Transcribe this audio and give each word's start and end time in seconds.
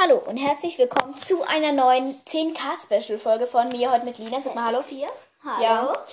Hallo 0.00 0.22
und 0.26 0.36
herzlich 0.36 0.78
willkommen 0.78 1.20
zu 1.22 1.42
einer 1.42 1.72
neuen 1.72 2.14
10K-Special-Folge 2.24 3.48
von 3.48 3.68
mir 3.70 3.90
heute 3.90 4.04
mit 4.04 4.18
Lina. 4.18 4.40
Sag 4.40 4.54
mal 4.54 4.66
Hallo, 4.66 4.82
vier. 4.82 5.08
Hallo. 5.42 5.60
Ja. 5.60 6.04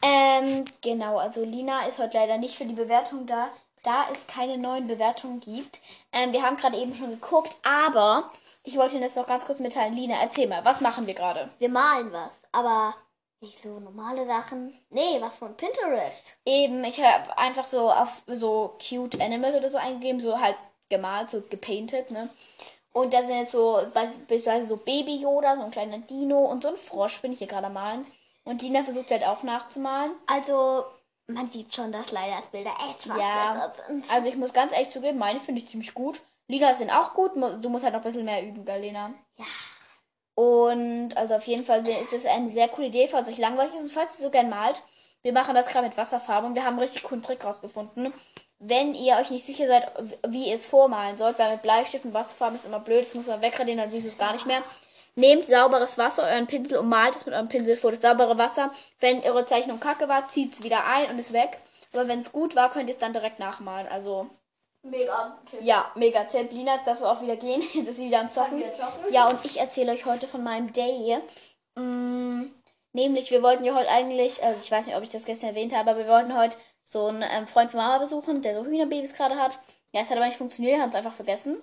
Ähm, 0.00 0.64
genau, 0.80 1.18
also 1.18 1.44
Lina 1.44 1.86
ist 1.86 1.98
heute 1.98 2.16
leider 2.16 2.38
nicht 2.38 2.56
für 2.56 2.64
die 2.64 2.72
Bewertung 2.72 3.26
da, 3.26 3.50
da 3.82 4.06
es 4.10 4.26
keine 4.26 4.56
neuen 4.56 4.86
Bewertungen 4.86 5.40
gibt. 5.40 5.82
Ähm, 6.10 6.32
wir 6.32 6.42
haben 6.42 6.56
gerade 6.56 6.78
eben 6.78 6.94
schon 6.94 7.10
geguckt, 7.10 7.54
aber 7.62 8.30
ich 8.62 8.78
wollte 8.78 8.94
Ihnen 8.94 9.04
das 9.04 9.16
noch 9.16 9.26
ganz 9.26 9.44
kurz 9.44 9.58
mitteilen. 9.58 9.92
Lina, 9.92 10.14
erzähl 10.22 10.48
mal, 10.48 10.64
was 10.64 10.80
machen 10.80 11.06
wir 11.06 11.12
gerade? 11.12 11.50
Wir 11.58 11.68
malen 11.68 12.10
was, 12.14 12.32
aber 12.50 12.94
nicht 13.40 13.62
so 13.62 13.78
normale 13.78 14.26
Sachen. 14.26 14.72
Nee, 14.88 15.20
was 15.20 15.34
von 15.34 15.54
Pinterest. 15.54 16.38
Eben, 16.46 16.82
ich 16.84 16.98
habe 16.98 17.36
einfach 17.36 17.66
so 17.66 17.90
auf 17.90 18.08
so 18.26 18.78
cute 18.88 19.20
Animals 19.20 19.56
oder 19.56 19.68
so 19.68 19.76
eingegeben, 19.76 20.22
so 20.22 20.40
halt 20.40 20.56
gemalt, 20.88 21.28
so 21.28 21.42
gepainted, 21.42 22.10
ne? 22.10 22.30
Und 22.96 23.12
da 23.12 23.22
sind 23.24 23.36
jetzt 23.40 23.50
so 23.52 23.82
beispielsweise 23.92 24.66
so 24.68 24.76
Baby 24.76 25.16
Yoda, 25.16 25.56
so 25.56 25.62
ein 25.62 25.70
kleiner 25.72 25.98
Dino 25.98 26.38
und 26.38 26.62
so 26.62 26.68
ein 26.68 26.76
Frosch 26.76 27.20
bin 27.20 27.32
ich 27.32 27.38
hier 27.38 27.48
gerade 27.48 27.68
malen. 27.68 28.06
Und 28.44 28.62
Lina 28.62 28.84
versucht 28.84 29.10
halt 29.10 29.24
auch 29.24 29.42
nachzumalen. 29.42 30.12
Also, 30.28 30.84
man 31.26 31.48
sieht 31.50 31.74
schon, 31.74 31.90
dass 31.90 32.12
leider 32.12 32.36
das 32.36 32.46
Bilder 32.46 32.70
etwas 32.88 33.18
Ja, 33.18 33.52
besser 33.54 33.74
sind. 33.88 34.10
also 34.12 34.28
ich 34.28 34.36
muss 34.36 34.52
ganz 34.52 34.72
ehrlich 34.72 34.92
zugeben, 34.92 35.18
meine 35.18 35.40
finde 35.40 35.60
ich 35.60 35.68
ziemlich 35.68 35.92
gut. 35.92 36.20
Lina 36.46 36.72
sind 36.74 36.90
auch 36.90 37.14
gut, 37.14 37.32
du 37.34 37.68
musst 37.68 37.84
halt 37.84 37.94
noch 37.94 38.00
ein 38.02 38.04
bisschen 38.04 38.24
mehr 38.24 38.44
üben, 38.44 38.64
gell, 38.64 38.80
Lena? 38.80 39.12
Ja. 39.38 39.44
Und 40.36 41.16
also 41.16 41.34
auf 41.36 41.46
jeden 41.46 41.64
Fall 41.64 41.86
ist 41.86 42.12
es 42.12 42.26
eine 42.26 42.50
sehr 42.50 42.68
coole 42.68 42.88
Idee, 42.88 43.08
falls 43.08 43.28
euch 43.28 43.38
langweilig 43.38 43.74
ist 43.74 43.92
falls 43.92 44.18
ihr 44.18 44.24
so 44.26 44.30
gern 44.30 44.50
malt. 44.50 44.82
Wir 45.22 45.32
machen 45.32 45.54
das 45.54 45.68
gerade 45.68 45.88
mit 45.88 45.96
Wasserfarbe 45.96 46.46
und 46.46 46.54
wir 46.54 46.62
haben 46.62 46.74
einen 46.74 46.80
richtig 46.82 47.02
coolen 47.02 47.22
Trick 47.22 47.42
rausgefunden. 47.44 48.12
Wenn 48.66 48.94
ihr 48.94 49.16
euch 49.16 49.30
nicht 49.30 49.44
sicher 49.44 49.66
seid, 49.66 49.92
wie 50.26 50.48
ihr 50.48 50.54
es 50.54 50.64
vormalen 50.64 51.18
sollt, 51.18 51.38
weil 51.38 51.52
mit 51.52 51.60
Bleistift 51.60 52.06
und 52.06 52.14
Wasserfarben 52.14 52.56
ist 52.56 52.64
immer 52.64 52.80
blöd, 52.80 53.04
das 53.04 53.14
muss 53.14 53.26
man 53.26 53.42
wegradieren, 53.42 53.78
dann 53.78 53.90
siehst 53.90 54.06
du 54.06 54.10
es 54.10 54.16
gar 54.16 54.32
nicht 54.32 54.46
mehr. 54.46 54.62
Nehmt 55.16 55.44
sauberes 55.44 55.98
Wasser, 55.98 56.24
euren 56.24 56.46
Pinsel 56.46 56.78
und 56.78 56.88
malt 56.88 57.14
es 57.14 57.26
mit 57.26 57.34
eurem 57.34 57.48
Pinsel 57.48 57.76
vor. 57.76 57.90
Das 57.90 58.00
saubere 58.00 58.38
Wasser, 58.38 58.72
wenn 59.00 59.20
eure 59.22 59.44
Zeichnung 59.44 59.80
kacke 59.80 60.08
war, 60.08 60.28
zieht 60.28 60.54
es 60.54 60.62
wieder 60.62 60.86
ein 60.86 61.10
und 61.10 61.18
ist 61.18 61.34
weg. 61.34 61.58
Aber 61.92 62.08
wenn 62.08 62.20
es 62.20 62.32
gut 62.32 62.56
war, 62.56 62.72
könnt 62.72 62.88
ihr 62.88 62.94
es 62.94 62.98
dann 62.98 63.12
direkt 63.12 63.38
nachmalen. 63.38 63.86
Also, 63.86 64.30
Mega. 64.82 65.38
ja, 65.60 65.92
mega 65.94 66.24
Tipp. 66.24 66.50
Lina, 66.50 66.76
jetzt 66.76 66.86
darfst 66.86 67.02
du 67.02 67.06
auch 67.06 67.20
wieder 67.20 67.36
gehen. 67.36 67.62
Jetzt 67.74 67.88
ist 67.88 67.96
sie 67.96 68.06
wieder 68.06 68.20
am 68.20 68.32
zocken? 68.32 68.62
Ja, 69.10 69.28
und 69.28 69.44
ich 69.44 69.60
erzähle 69.60 69.92
euch 69.92 70.06
heute 70.06 70.26
von 70.26 70.42
meinem 70.42 70.72
Day. 70.72 71.18
Mm, 71.76 72.46
nämlich, 72.92 73.30
wir 73.30 73.42
wollten 73.42 73.64
ja 73.64 73.74
heute 73.74 73.88
eigentlich, 73.88 74.42
also 74.42 74.58
ich 74.60 74.70
weiß 74.70 74.86
nicht, 74.86 74.96
ob 74.96 75.02
ich 75.02 75.10
das 75.10 75.24
gestern 75.24 75.50
erwähnt 75.50 75.74
habe, 75.74 75.90
aber 75.90 76.00
wir 76.00 76.08
wollten 76.08 76.36
heute 76.36 76.56
so 76.84 77.06
einen 77.06 77.24
ähm, 77.28 77.46
Freund 77.46 77.70
von 77.70 77.78
Mama 77.78 77.98
besuchen, 77.98 78.42
der 78.42 78.54
so 78.54 78.64
Hühnerbabys 78.64 79.14
gerade 79.14 79.36
hat. 79.36 79.58
Ja, 79.92 80.02
es 80.02 80.10
hat 80.10 80.16
aber 80.16 80.26
nicht 80.26 80.38
funktioniert, 80.38 80.80
haben 80.80 80.90
es 80.90 80.96
einfach 80.96 81.14
vergessen. 81.14 81.62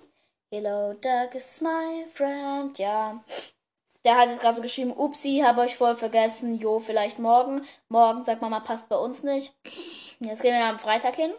Hello, 0.50 0.94
Doug 0.94 1.34
is 1.34 1.60
my 1.60 2.04
friend, 2.12 2.78
ja. 2.78 3.22
Der 4.04 4.16
hat 4.16 4.28
jetzt 4.28 4.40
gerade 4.40 4.56
so 4.56 4.62
geschrieben, 4.62 4.92
upsi, 4.92 5.42
habe 5.44 5.60
euch 5.60 5.76
voll 5.76 5.94
vergessen, 5.94 6.56
jo, 6.56 6.80
vielleicht 6.80 7.18
morgen. 7.18 7.64
Morgen, 7.88 8.22
sagt 8.22 8.42
Mama, 8.42 8.60
passt 8.60 8.88
bei 8.88 8.96
uns 8.96 9.22
nicht. 9.22 9.54
Jetzt 10.18 10.42
gehen 10.42 10.52
wir 10.52 10.60
dann 10.60 10.74
am 10.74 10.78
Freitag 10.78 11.14
hin. 11.14 11.32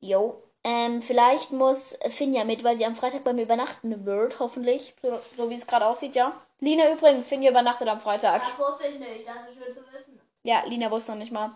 Jo. 0.00 0.42
Ähm, 0.62 1.02
vielleicht 1.02 1.52
muss 1.52 1.98
Finja 2.08 2.44
mit, 2.44 2.64
weil 2.64 2.78
sie 2.78 2.86
am 2.86 2.94
Freitag 2.94 3.24
bei 3.24 3.32
mir 3.32 3.42
übernachten 3.42 4.06
wird, 4.06 4.40
hoffentlich. 4.40 4.94
So, 5.02 5.18
so 5.36 5.50
wie 5.50 5.56
es 5.56 5.66
gerade 5.66 5.86
aussieht, 5.86 6.14
ja. 6.14 6.32
Lina 6.60 6.90
übrigens, 6.90 7.28
Finja 7.28 7.50
übernachtet 7.50 7.88
am 7.88 8.00
Freitag. 8.00 8.42
Das 8.42 8.58
wusste 8.58 8.88
ich 8.88 8.98
nicht, 8.98 9.26
das 9.26 9.36
ist 9.50 9.62
schön 9.62 9.74
zu 9.74 9.80
wissen. 9.92 10.03
Ja, 10.44 10.62
Lina 10.66 10.90
wusste 10.90 11.12
noch 11.12 11.18
nicht 11.18 11.32
mal. 11.32 11.52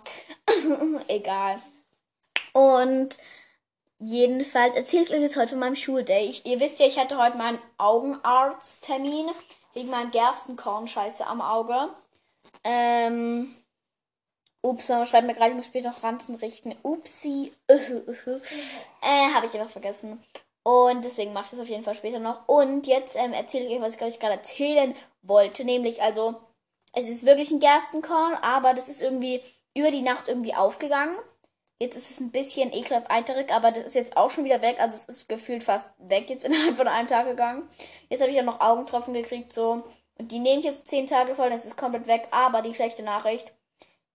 Egal. 1.08 1.60
Und 2.54 3.18
jedenfalls 3.98 4.74
erzähle 4.74 5.04
ich 5.04 5.10
euch 5.10 5.20
jetzt 5.20 5.36
heute 5.36 5.50
von 5.50 5.58
meinem 5.58 5.76
Schulday. 5.76 6.24
Ich, 6.24 6.46
ihr 6.46 6.58
wisst 6.58 6.80
ja, 6.80 6.86
ich 6.86 6.98
hatte 6.98 7.18
heute 7.18 7.36
meinen 7.36 7.58
Augenarzttermin 7.76 9.28
wegen 9.74 9.90
meinem 9.90 10.10
Gerstenkorn-Scheiße 10.10 11.26
am 11.26 11.42
Auge. 11.42 11.90
Ähm. 12.64 13.54
Ups, 14.62 14.88
Mama 14.88 15.06
schreibt 15.06 15.26
mir 15.26 15.34
gerade, 15.34 15.50
ich 15.50 15.56
muss 15.56 15.66
später 15.66 15.90
noch 15.90 16.02
Ranzen 16.02 16.34
richten. 16.36 16.74
Upsi. 16.82 17.52
äh, 17.68 19.34
habe 19.34 19.46
ich 19.46 19.54
einfach 19.54 19.70
vergessen. 19.70 20.24
Und 20.64 21.04
deswegen 21.04 21.32
mache 21.32 21.44
ich 21.44 21.50
das 21.50 21.60
auf 21.60 21.68
jeden 21.68 21.84
Fall 21.84 21.94
später 21.94 22.18
noch. 22.18 22.48
Und 22.48 22.86
jetzt 22.86 23.16
ähm, 23.16 23.34
erzähle 23.34 23.66
ich 23.66 23.74
euch, 23.74 23.80
was 23.82 23.94
ich 23.94 24.00
ich 24.00 24.20
gerade 24.20 24.34
erzählen 24.34 24.96
wollte. 25.22 25.64
Nämlich, 25.64 26.02
also, 26.02 26.34
es 26.98 27.08
ist 27.08 27.24
wirklich 27.24 27.50
ein 27.50 27.60
Gerstenkorn, 27.60 28.34
aber 28.42 28.74
das 28.74 28.88
ist 28.88 29.00
irgendwie 29.00 29.40
über 29.74 29.90
die 29.90 30.02
Nacht 30.02 30.26
irgendwie 30.26 30.54
aufgegangen. 30.54 31.16
Jetzt 31.80 31.96
ist 31.96 32.10
es 32.10 32.18
ein 32.18 32.32
bisschen 32.32 32.72
ekelhaft 32.72 33.08
eiterig, 33.08 33.52
aber 33.52 33.70
das 33.70 33.86
ist 33.86 33.94
jetzt 33.94 34.16
auch 34.16 34.32
schon 34.32 34.44
wieder 34.44 34.62
weg. 34.62 34.80
Also 34.80 34.96
es 34.96 35.04
ist 35.04 35.28
gefühlt 35.28 35.62
fast 35.62 35.88
weg 35.98 36.28
jetzt 36.28 36.44
innerhalb 36.46 36.76
von 36.76 36.88
einem 36.88 37.06
Tag 37.06 37.26
gegangen. 37.26 37.68
Jetzt 38.08 38.20
habe 38.20 38.30
ich 38.30 38.36
dann 38.36 38.46
noch 38.46 38.60
Augentropfen 38.60 39.14
gekriegt, 39.14 39.52
so. 39.52 39.84
Und 40.18 40.32
die 40.32 40.40
nehme 40.40 40.58
ich 40.58 40.64
jetzt 40.64 40.88
zehn 40.88 41.06
Tage 41.06 41.36
voll, 41.36 41.50
das 41.50 41.64
ist 41.64 41.76
komplett 41.76 42.08
weg. 42.08 42.26
Aber 42.32 42.62
die 42.62 42.74
schlechte 42.74 43.04
Nachricht, 43.04 43.52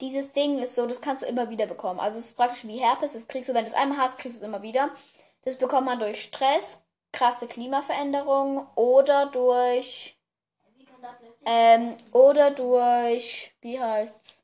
dieses 0.01 0.33
Ding 0.33 0.59
ist 0.59 0.75
so, 0.75 0.85
das 0.85 0.99
kannst 0.99 1.23
du 1.23 1.27
immer 1.27 1.49
wieder 1.49 1.65
bekommen. 1.65 2.01
Also 2.01 2.17
es 2.17 2.25
ist 2.25 2.35
praktisch 2.35 2.67
wie 2.67 2.79
Herpes, 2.79 3.13
das 3.13 3.29
kriegst 3.29 3.47
du, 3.47 3.53
wenn 3.53 3.63
du 3.63 3.71
es 3.71 3.77
einmal 3.77 3.99
hast, 3.99 4.19
kriegst 4.19 4.41
du 4.41 4.43
es 4.43 4.47
immer 4.47 4.61
wieder. 4.61 4.89
Das 5.45 5.57
bekommt 5.57 5.85
man 5.85 5.99
durch 5.99 6.21
Stress, 6.21 6.83
krasse 7.13 7.47
Klimaveränderungen 7.47 8.67
oder 8.75 9.27
durch 9.27 10.17
Wie 10.75 10.83
kann 10.83 11.01
das 11.01 11.13
plötzlich? 11.19 11.32
Ähm, 11.45 11.97
oder 12.11 12.51
durch, 12.51 13.53
wie 13.61 13.79
heißt's? 13.79 14.39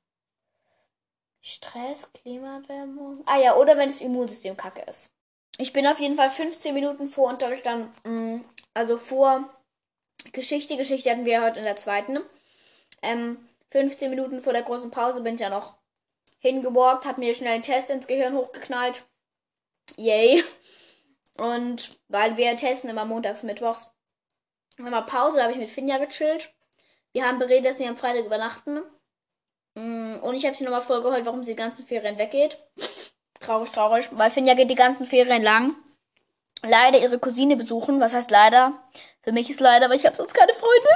Stress, 1.41 2.11
Klimaerwärmung. 2.13 3.23
Ah 3.25 3.37
ja, 3.37 3.55
oder 3.55 3.77
wenn 3.77 3.89
das 3.89 4.01
Immunsystem 4.01 4.55
kacke 4.55 4.81
ist. 4.81 5.11
Ich 5.57 5.73
bin 5.73 5.87
auf 5.87 5.99
jeden 5.99 6.15
Fall 6.15 6.29
15 6.31 6.73
Minuten 6.73 7.09
vor 7.09 7.29
Unterricht 7.29 7.65
dann, 7.65 7.93
mh, 8.03 8.41
also 8.73 8.97
vor 8.97 9.49
Geschichte. 10.31 10.77
Geschichte 10.77 11.09
hatten 11.09 11.25
wir 11.25 11.41
heute 11.41 11.59
in 11.59 11.65
der 11.65 11.77
zweiten. 11.77 12.19
Ähm, 13.01 13.49
15 13.71 14.09
Minuten 14.09 14.41
vor 14.41 14.53
der 14.53 14.63
großen 14.63 14.91
Pause 14.91 15.21
bin 15.21 15.35
ich 15.35 15.41
ja 15.41 15.49
noch 15.49 15.75
hingewalkt, 16.39 17.05
hab 17.05 17.17
mir 17.17 17.35
schnell 17.35 17.53
einen 17.53 17.63
Test 17.63 17.89
ins 17.89 18.07
Gehirn 18.07 18.35
hochgeknallt. 18.35 19.03
Yay. 19.97 20.43
Und 21.37 21.97
weil 22.09 22.37
wir 22.37 22.55
testen 22.57 22.89
immer 22.89 23.05
montags, 23.05 23.43
mittwochs. 23.43 23.91
Immer 24.77 25.01
Pause, 25.01 25.37
da 25.37 25.43
habe 25.43 25.53
ich 25.53 25.59
mit 25.59 25.69
Finja 25.69 25.97
gechillt. 25.97 26.53
Wir 27.13 27.25
haben 27.27 27.39
beredet, 27.39 27.65
dass 27.71 27.77
sie 27.77 27.87
am 27.87 27.97
Freitag 27.97 28.25
übernachten. 28.25 28.81
Mm, 29.75 30.15
Und 30.21 30.35
ich 30.35 30.45
habe 30.45 30.55
sie 30.55 30.63
nochmal 30.63 30.81
vorgeholt, 30.81 31.25
warum 31.25 31.43
sie 31.43 31.51
die 31.53 31.57
ganzen 31.57 31.85
Ferien 31.85 32.17
weggeht. 32.17 32.57
Traurig, 33.39 33.71
traurig. 33.71 34.09
Weil 34.11 34.31
Finja 34.31 34.53
geht 34.53 34.69
die 34.69 34.75
ganzen 34.75 35.05
Ferien 35.05 35.41
lang. 35.43 35.75
Leider 36.61 36.99
ihre 36.99 37.19
Cousine 37.19 37.55
besuchen. 37.55 37.99
Was 38.01 38.13
heißt 38.13 38.31
leider? 38.31 38.73
Für 39.21 39.31
mich 39.31 39.49
ist 39.49 39.59
leider, 39.59 39.89
weil 39.89 39.95
ich 39.97 40.05
habe 40.05 40.15
sonst 40.15 40.33
keine 40.33 40.53
Freunde. 40.53 40.89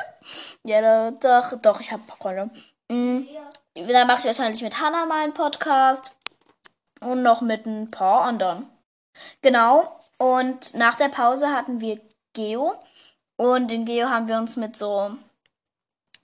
Ja, 0.63 1.11
doch, 1.11 1.57
doch, 1.61 1.79
ich 1.79 1.91
habe 1.91 2.03
ein 2.03 2.07
paar 2.07 2.17
Freunde. 2.17 2.49
Mm, 2.89 3.27
Ja. 3.33 3.49
Dann 3.75 4.07
mache 4.07 4.19
ich 4.19 4.25
wahrscheinlich 4.25 4.61
mit 4.61 4.79
Hannah 4.79 5.05
mal 5.05 5.23
einen 5.23 5.33
Podcast. 5.33 6.11
Und 6.99 7.23
noch 7.23 7.41
mit 7.41 7.65
ein 7.65 7.89
paar 7.91 8.21
anderen. 8.21 8.69
Genau. 9.41 9.99
Und 10.17 10.73
nach 10.75 10.95
der 10.95 11.09
Pause 11.09 11.49
hatten 11.51 11.81
wir 11.81 11.99
Geo. 12.33 12.75
Und 13.35 13.71
in 13.71 13.85
Geo 13.85 14.09
haben 14.09 14.27
wir 14.27 14.37
uns 14.37 14.55
mit 14.57 14.77
so. 14.77 15.11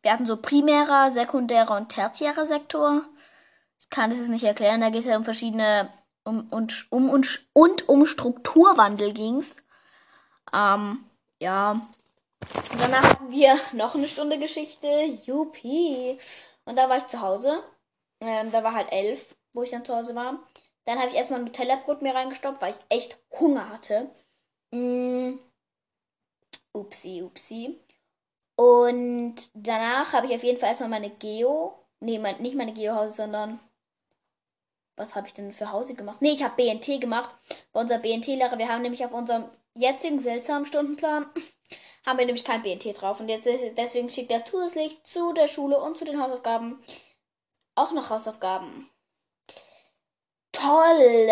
Wir 0.01 0.13
hatten 0.13 0.25
so 0.25 0.37
primärer, 0.37 1.11
sekundärer 1.11 1.75
und 1.75 1.89
tertiärer 1.89 2.45
Sektor. 2.45 3.03
Ich 3.79 3.89
kann 3.89 4.09
das 4.09 4.19
jetzt 4.19 4.29
nicht 4.29 4.43
erklären. 4.43 4.81
Da 4.81 4.89
geht 4.89 5.01
es 5.01 5.05
ja 5.05 5.17
um 5.17 5.23
verschiedene. 5.23 5.91
Um, 6.23 6.47
und, 6.49 6.87
um, 6.91 7.09
und, 7.09 7.47
und 7.53 7.89
um 7.89 8.05
Strukturwandel 8.05 9.13
ging's. 9.13 9.55
Ähm, 10.53 11.05
ja. 11.39 11.71
Und 11.71 12.81
danach 12.81 13.03
hatten 13.03 13.31
wir 13.31 13.57
noch 13.73 13.95
eine 13.95 14.07
Stunde 14.07 14.37
Geschichte. 14.37 14.87
Juppie. 15.25 16.19
Und 16.66 16.75
da 16.75 16.89
war 16.89 16.97
ich 16.97 17.07
zu 17.07 17.21
Hause. 17.21 17.63
Ähm, 18.21 18.51
da 18.51 18.63
war 18.63 18.73
halt 18.73 18.91
elf, 18.91 19.35
wo 19.53 19.63
ich 19.63 19.71
dann 19.71 19.85
zu 19.85 19.95
Hause 19.95 20.13
war. 20.16 20.39
Dann 20.85 20.99
habe 20.99 21.09
ich 21.09 21.16
erstmal 21.16 21.41
Nutella-Brot 21.41 22.01
mir 22.01 22.13
reingestopft, 22.13 22.61
weil 22.61 22.73
ich 22.73 22.97
echt 22.97 23.17
Hunger 23.39 23.69
hatte. 23.69 24.09
Mm. 24.71 25.39
Upsi, 26.73 27.21
upsi. 27.23 27.79
Und 28.59 29.38
danach 29.53 30.11
habe 30.11 30.28
ich 30.28 30.35
auf 30.35 30.44
jeden 30.44 30.59
Fall 30.59 30.67
erstmal 30.72 30.90
meine 30.90 31.11
Geo. 31.11 31.79
Nee, 32.02 32.20
mein, 32.20 32.41
nicht 32.41 32.58
meine 32.58 32.73
Geo-Hause, 32.73 33.14
sondern. 33.14 33.61
Was 34.97 35.16
habe 35.16 35.28
ich 35.28 35.34
denn 35.34 35.53
für 35.53 35.72
Hause 35.72 35.96
gemacht? 35.96 36.22
Nee, 36.22 36.34
ich 36.34 36.44
habe 36.44 36.61
BNT 36.61 37.00
gemacht. 37.00 37.34
Bei 37.72 37.79
unserem 37.79 38.02
BNT-Lehrer. 38.02 38.58
Wir 38.58 38.67
haben 38.67 38.82
nämlich 38.82 39.06
auf 39.06 39.14
unserem 39.14 39.46
jetzigen 39.76 40.20
seltsamen 40.20 40.66
Stundenplan 40.66 41.29
haben 42.06 42.20
wir 42.20 42.26
nämlich 42.26 42.44
kein 42.44 42.61
BNT 42.61 43.00
drauf. 43.00 43.22
Und 43.22 43.29
jetzt 43.29 43.47
deswegen 43.78 44.09
schickt 44.09 44.29
er 44.29 44.44
zusätzlich 44.44 45.02
zu 45.05 45.32
der 45.32 45.47
Schule 45.47 45.82
und 45.82 45.97
zu 45.97 46.03
den 46.03 46.22
Hausaufgaben 46.22 46.84
auch 47.76 47.94
noch 47.94 48.09
Hausaufgaben. 48.09 48.90
Toll! 50.52 51.29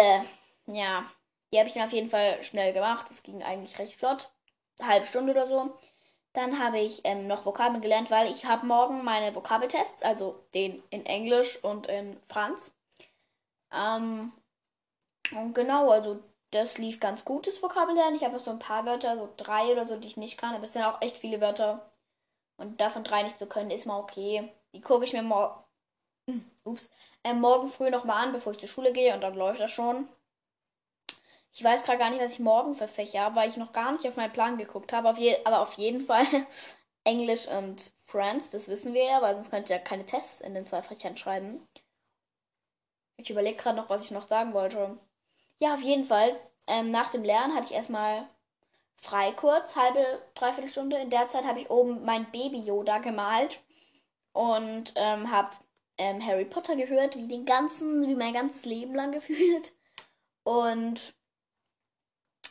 Ja, 0.68 1.12
die 1.52 1.60
habe 1.60 1.68
ich 1.68 1.74
dann 1.74 1.88
auf 1.88 1.94
jeden 1.94 2.10
Fall 2.10 2.42
schnell 2.42 2.72
gemacht. 2.72 3.08
Das 3.10 3.22
ging 3.22 3.44
eigentlich 3.44 3.78
recht 3.80 3.98
flott. 4.00 4.32
Eine 4.80 4.88
halbe 4.88 5.08
Stunde 5.08 5.34
oder 5.34 5.48
so. 5.50 5.78
Dann 6.38 6.60
habe 6.60 6.78
ich 6.78 7.02
ähm, 7.04 7.26
noch 7.26 7.48
Vokabeln 7.48 7.82
gelernt, 7.82 8.12
weil 8.12 8.30
ich 8.30 8.46
habe 8.46 8.68
morgen 8.68 9.04
meine 9.04 9.34
Vokabeltests, 9.34 10.04
also 10.04 10.40
den 10.54 10.84
in 10.92 11.04
Englisch 11.08 11.58
und 11.64 11.88
in 11.88 12.16
Franz. 12.30 12.76
Ähm, 13.74 14.32
und 15.32 15.56
genau, 15.56 15.90
also 15.90 16.20
das 16.52 16.78
lief 16.78 17.00
ganz 17.00 17.26
gut, 17.26 17.48
das 17.48 17.64
Vokabellernen. 17.64 18.14
Ich 18.14 18.24
habe 18.24 18.36
noch 18.36 18.44
so 18.44 18.52
ein 18.52 18.60
paar 18.60 18.86
Wörter, 18.86 19.18
so 19.18 19.34
drei 19.36 19.72
oder 19.72 19.88
so, 19.88 19.98
die 19.98 20.10
ich 20.10 20.18
nicht 20.18 20.38
kann. 20.38 20.54
Aber 20.54 20.66
es 20.66 20.74
sind 20.74 20.84
auch 20.84 21.02
echt 21.02 21.18
viele 21.18 21.42
Wörter. 21.42 21.90
Und 22.58 22.80
davon 22.80 23.04
drei 23.04 23.24
nicht 23.24 23.40
zu 23.40 23.48
können, 23.48 23.72
ist 23.72 23.88
mal 23.88 24.00
okay. 24.00 24.48
Die 24.74 24.82
gucke 24.82 25.06
ich 25.06 25.14
mir 25.14 25.24
morgen, 25.24 25.64
ups, 26.66 26.92
äh, 27.24 27.34
morgen 27.34 27.68
früh 27.68 27.90
nochmal 27.90 28.28
an, 28.28 28.34
bevor 28.34 28.52
ich 28.52 28.60
zur 28.60 28.70
Schule 28.70 28.94
gehe. 28.94 29.16
Und 29.16 29.22
dann 29.22 29.34
läuft 29.34 29.60
das 29.60 29.72
schon. 29.72 30.08
Ich 31.58 31.64
weiß 31.64 31.86
gerade 31.86 31.98
gar 31.98 32.12
nicht, 32.12 32.22
was 32.22 32.34
ich 32.34 32.40
morgen 32.40 32.76
für 32.76 32.88
Fächer 32.88 33.22
habe, 33.22 33.38
weil 33.38 33.50
ich 33.50 33.58
noch 33.58 33.74
gar 33.74 33.92
nicht 33.92 34.08
auf 34.08 34.16
meinen 34.16 34.32
Plan 34.32 34.60
geguckt 34.60 34.94
habe. 34.94 35.10
Auf 35.10 35.18
aber 35.44 35.62
auf 35.62 35.74
jeden 35.74 36.02
Fall 36.02 36.24
Englisch 37.04 37.48
und 37.48 37.94
Friends, 38.06 38.52
das 38.52 38.68
wissen 38.68 38.94
wir 38.94 39.04
ja, 39.04 39.24
weil 39.24 39.34
sonst 39.34 39.50
könnte 39.50 39.74
ich 39.74 39.80
ja 39.80 39.84
keine 39.84 40.06
Tests 40.06 40.40
in 40.42 40.54
den 40.54 40.68
zwei 40.68 40.84
Fächern 40.84 41.18
schreiben. 41.18 41.66
Ich 43.16 43.32
überlege 43.32 43.58
gerade 43.58 43.76
noch, 43.76 43.90
was 43.90 44.04
ich 44.04 44.12
noch 44.12 44.28
sagen 44.28 44.54
wollte. 44.54 45.00
Ja, 45.58 45.74
auf 45.74 45.82
jeden 45.82 46.06
Fall. 46.06 46.40
Ähm, 46.68 46.92
nach 46.92 47.10
dem 47.10 47.24
Lernen 47.24 47.56
hatte 47.56 47.66
ich 47.66 47.74
erstmal 47.74 48.30
frei 48.96 49.32
kurz, 49.32 49.76
halbe, 49.76 50.22
dreiviertel 50.36 50.70
Stunde. 50.70 50.98
In 50.98 51.10
der 51.10 51.28
Zeit 51.30 51.46
habe 51.46 51.62
ich 51.62 51.72
oben 51.72 52.06
mein 52.06 52.30
Baby 52.30 52.60
Yoda 52.60 53.00
gemalt 53.00 53.60
und 54.32 54.94
ähm, 54.96 55.32
habe 55.32 55.56
ähm, 55.98 56.24
Harry 56.24 56.46
Potter 56.46 56.76
gehört, 56.76 57.16
wie 57.16 57.28
den 57.28 57.46
ganzen, 57.48 58.08
wie 58.08 58.14
mein 58.14 58.34
ganzes 58.34 58.64
Leben 58.66 58.94
lang 58.94 59.12
gefühlt. 59.12 59.74
Und 60.44 61.17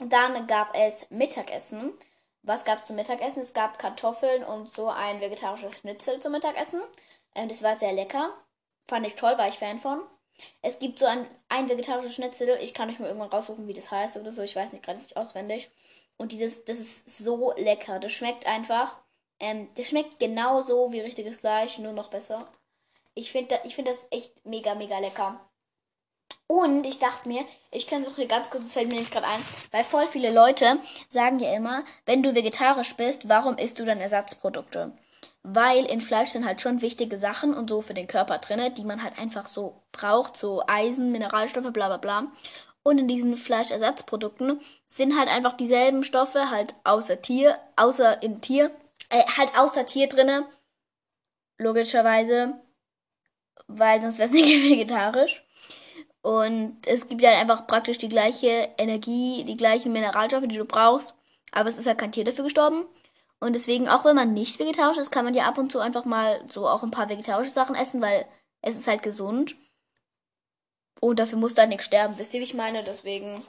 dann 0.01 0.47
gab 0.47 0.75
es 0.75 1.11
Mittagessen. 1.11 1.93
Was 2.43 2.65
gab 2.65 2.79
es 2.79 2.87
zum 2.87 2.97
Mittagessen? 2.97 3.43
Es 3.43 3.55
gab 3.55 3.79
Kartoffeln 3.79 4.45
und 4.45 4.71
so 4.71 4.89
ein 4.89 5.21
vegetarisches 5.21 5.79
Schnitzel 5.79 6.21
zum 6.21 6.33
Mittagessen. 6.33 6.81
Ähm, 7.35 7.49
das 7.49 7.63
war 7.63 7.77
sehr 7.77 7.93
lecker. 7.93 8.33
Fand 8.89 9.07
ich 9.07 9.15
toll, 9.17 9.37
war 9.37 9.49
ich 9.49 9.59
Fan 9.59 9.81
von. 9.81 10.01
Es 10.63 10.79
gibt 10.79 10.99
so 10.99 11.07
ein, 11.07 11.27
ein 11.49 11.69
vegetarisches 11.69 12.15
Schnitzel. 12.15 12.59
Ich 12.61 12.75
kann 12.75 12.91
euch 12.91 12.99
mal 12.99 13.07
irgendwann 13.09 13.31
raussuchen, 13.31 13.67
wie 13.67 13.75
das 13.75 13.91
heißt 13.91 14.17
oder 14.19 14.33
so. 14.33 14.43
Ich 14.43 14.55
weiß 14.55 14.73
nicht 14.73 14.85
gerade 14.85 14.99
nicht 14.99 15.17
auswendig. 15.17 15.71
Und 16.17 16.33
dieses, 16.33 16.65
das 16.65 16.79
ist 16.79 17.19
so 17.19 17.53
lecker. 17.57 17.99
Das 17.99 18.13
schmeckt 18.13 18.47
einfach. 18.47 18.99
Ähm, 19.41 19.69
das 19.75 19.89
schmeckt 19.89 20.19
genauso 20.19 20.93
wie 20.93 21.01
richtiges 21.01 21.39
Fleisch, 21.39 21.79
nur 21.79 21.93
noch 21.93 22.11
besser. 22.11 22.45
Ich 23.15 23.33
finde 23.33 23.59
ich 23.65 23.75
find 23.75 23.89
das 23.89 24.09
echt 24.11 24.45
mega, 24.47 24.75
mega 24.75 24.99
lecker. 24.99 25.41
Und 26.49 26.87
ich 26.87 26.99
dachte 27.01 27.29
mir, 27.29 27.45
ich 27.73 27.89
kann 27.89 28.07
hier 28.15 28.29
ganz 28.29 28.51
kurz, 28.51 28.63
das 28.65 28.73
fällt 28.73 28.89
mir 28.89 28.95
nämlich 28.95 29.11
gerade 29.11 29.27
ein, 29.27 29.43
weil 29.73 29.83
voll 29.83 30.07
viele 30.07 30.33
Leute 30.33 30.79
sagen 31.09 31.41
ja 31.41 31.53
immer, 31.53 31.85
wenn 32.05 32.23
du 32.23 32.35
vegetarisch 32.35 32.95
bist, 32.95 33.29
warum 33.29 33.59
isst 33.59 33.81
du 33.81 33.85
dann 33.85 34.01
Ersatzprodukte? 34.01 34.93
Weil 35.43 35.85
in 35.87 36.01
Fleisch 36.01 36.31
sind 36.31 36.47
halt 36.47 36.61
schon 36.61 36.83
wichtige 36.83 37.19
Sachen 37.19 37.53
und 37.55 37.69
so 37.69 37.81
für 37.81 37.95
den 37.95 38.07
Körper 38.07 38.39
drin, 38.39 38.75
die 38.75 38.85
man 38.85 39.03
halt 39.03 39.19
einfach 39.19 39.47
so 39.47 39.83
braucht, 39.93 40.37
so 40.37 40.63
Eisen, 40.67 41.13
Mineralstoffe, 41.13 41.73
bla 41.73 41.89
bla 41.89 41.97
bla. 41.97 42.27
Und 42.83 42.99
in 42.99 43.09
diesen 43.09 43.37
Fleischersatzprodukten 43.37 44.61
sind 44.89 45.19
halt 45.19 45.29
einfach 45.29 45.57
dieselben 45.57 46.05
Stoffe, 46.05 46.51
halt 46.51 46.75
außer 46.85 47.23
Tier, 47.23 47.59
außer 47.77 48.23
in 48.23 48.41
Tier, 48.41 48.71
äh, 49.09 49.25
halt 49.37 49.57
außer 49.59 49.87
Tier 49.87 50.09
drinne. 50.09 50.47
Logischerweise, 51.59 52.61
weil 53.67 54.01
sonst 54.01 54.19
wäre 54.19 54.29
es 54.29 54.35
nicht 54.35 54.47
vegetarisch. 54.71 55.46
Und 56.27 56.89
es 56.89 57.09
gibt 57.09 57.23
ja 57.23 57.29
halt 57.29 57.39
einfach 57.39 57.69
praktisch 57.69 57.99
die 57.99 58.09
gleiche 58.09 58.71
Energie, 58.79 59.45
die 59.45 59.57
gleichen 59.57 59.93
Mineralstoffe, 59.93 60.49
die 60.49 60.57
du 60.57 60.65
brauchst. 60.65 61.15
Aber 61.53 61.69
es 61.69 61.79
ist 61.79 61.87
halt 61.87 61.99
kein 61.99 62.11
Tier 62.11 62.25
dafür 62.25 62.43
gestorben. 62.43 62.85
Und 63.39 63.53
deswegen, 63.53 63.89
auch 63.89 64.05
wenn 64.05 64.17
man 64.17 64.33
nicht 64.33 64.59
vegetarisch 64.59 64.99
ist, 64.99 65.13
kann 65.13 65.25
man 65.25 65.35
ja 65.35 65.47
ab 65.47 65.57
und 65.57 65.71
zu 65.71 65.79
einfach 65.79 66.05
mal 66.05 66.45
so 66.49 66.67
auch 66.67 66.83
ein 66.83 66.91
paar 66.91 67.09
vegetarische 67.09 67.53
Sachen 67.53 67.77
essen, 67.77 68.01
weil 68.01 68.27
es 68.61 68.77
ist 68.77 68.89
halt 68.89 69.05
gesund. 69.05 69.55
Und 70.99 71.21
dafür 71.21 71.39
muss 71.39 71.55
dann 71.55 71.69
nichts 71.69 71.85
sterben. 71.85 72.19
Wisst 72.19 72.35
ihr, 72.35 72.41
wie 72.41 72.45
ich 72.45 72.55
meine? 72.55 72.83
Deswegen 72.83 73.41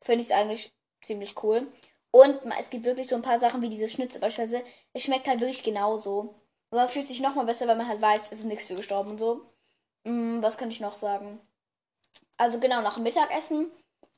finde 0.00 0.22
ich 0.22 0.30
es 0.30 0.36
eigentlich 0.36 0.72
ziemlich 1.02 1.42
cool. 1.42 1.66
Und 2.12 2.38
es 2.60 2.70
gibt 2.70 2.84
wirklich 2.84 3.08
so 3.08 3.16
ein 3.16 3.22
paar 3.22 3.40
Sachen 3.40 3.60
wie 3.60 3.70
dieses 3.70 3.90
Schnitzel 3.90 4.20
beispielsweise. 4.20 4.62
Es 4.92 5.02
schmeckt 5.02 5.26
halt 5.26 5.40
wirklich 5.40 5.64
genauso. 5.64 6.36
Aber 6.70 6.86
fühlt 6.86 7.08
sich 7.08 7.18
nochmal 7.20 7.46
besser, 7.46 7.66
weil 7.66 7.74
man 7.74 7.88
halt 7.88 8.00
weiß, 8.00 8.30
es 8.30 8.38
ist 8.38 8.44
nichts 8.44 8.68
für 8.68 8.76
gestorben 8.76 9.10
und 9.10 9.18
so. 9.18 9.40
Hm, 10.04 10.40
was 10.44 10.56
könnte 10.58 10.74
ich 10.74 10.80
noch 10.80 10.94
sagen? 10.94 11.40
Also 12.36 12.58
genau 12.58 12.80
nach 12.80 12.98
Mittagessen 12.98 13.70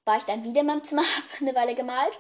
war 0.05 0.17
ich 0.17 0.25
dann 0.25 0.45
wieder 0.45 0.61
in 0.61 0.67
meinem 0.67 0.85
Zimmer, 0.85 1.03
habe 1.17 1.41
eine 1.41 1.55
Weile 1.55 1.75
gemalt. 1.75 2.19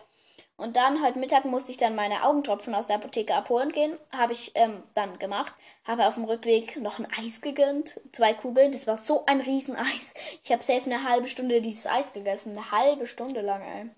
Und 0.59 0.77
dann 0.77 1.05
heute 1.05 1.19
Mittag 1.19 1.45
musste 1.45 1.71
ich 1.71 1.77
dann 1.77 1.95
meine 1.95 2.25
Augentropfen 2.25 2.75
aus 2.75 2.87
der 2.87 2.97
Apotheke 2.97 3.35
abholen 3.35 3.73
gehen. 3.73 3.95
Habe 4.11 4.33
ich 4.33 4.53
ähm, 4.55 4.83
dann 4.95 5.19
gemacht. 5.19 5.53
Habe 5.85 6.07
auf 6.07 6.15
dem 6.15 6.25
Rückweg 6.25 6.79
noch 6.79 6.99
ein 6.99 7.07
Eis 7.19 7.43
gegönnt. 7.43 8.01
Zwei 8.13 8.33
Kugeln. 8.33 8.73
Das 8.73 8.87
war 8.87 8.97
so 8.97 9.27
ein 9.27 9.43
Rieseneis. 9.43 10.15
Ich 10.43 10.51
habe 10.51 10.63
safe 10.63 10.87
eine 10.87 11.05
halbe 11.07 11.29
Stunde 11.29 11.61
dieses 11.61 11.87
Eis 11.87 12.15
gegessen. 12.15 12.53
Eine 12.53 12.71
halbe 12.71 13.07
Stunde 13.07 13.43
lang, 13.43 13.61
ey. 13.61 13.91